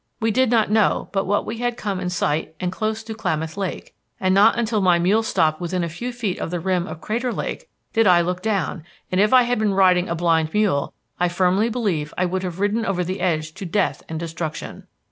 We 0.19 0.31
did 0.31 0.49
not 0.49 0.71
know 0.71 1.09
but 1.13 1.27
what 1.27 1.45
we 1.45 1.59
had 1.59 1.77
come 1.77 1.99
in 1.99 2.09
sight 2.09 2.55
and 2.59 2.71
close 2.71 3.03
to 3.03 3.13
Klamath 3.13 3.55
Lake, 3.55 3.93
and 4.19 4.33
not 4.33 4.57
until 4.57 4.81
my 4.81 4.97
mule 4.97 5.21
stopped 5.21 5.61
within 5.61 5.83
a 5.83 5.89
few 5.89 6.11
feet 6.11 6.39
of 6.39 6.49
the 6.49 6.59
rim 6.59 6.87
of 6.87 7.01
Crater 7.01 7.31
Lake 7.31 7.69
did 7.93 8.07
I 8.07 8.21
look 8.21 8.41
down, 8.41 8.83
and 9.11 9.21
if 9.21 9.31
I 9.31 9.43
had 9.43 9.59
been 9.59 9.75
riding 9.75 10.09
a 10.09 10.15
blind 10.15 10.55
mule 10.55 10.95
I 11.19 11.27
firmly 11.29 11.69
believe 11.69 12.15
I 12.17 12.25
would 12.25 12.41
have 12.41 12.59
ridden 12.59 12.83
over 12.83 13.03
the 13.03 13.21
edge 13.21 13.51
to 13.53 13.63
death 13.63 14.01
and 14.09 14.19
destruction...." 14.19 14.87